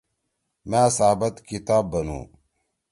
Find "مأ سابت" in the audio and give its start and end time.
0.69-1.35